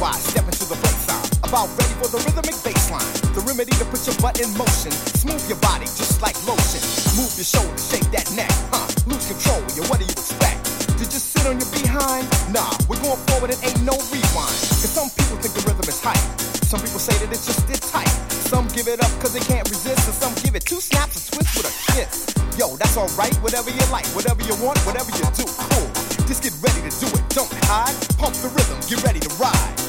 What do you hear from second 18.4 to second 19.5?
Some give it up cause they